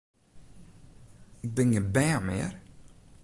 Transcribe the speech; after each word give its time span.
Ik 1.45 1.51
bin 1.55 1.71
gjin 1.73 1.91
bern 1.95 2.21
mear! 2.27 2.53